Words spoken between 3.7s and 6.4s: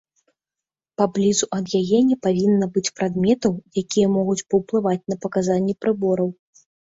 якія могуць паўплываць на паказанні прыбораў.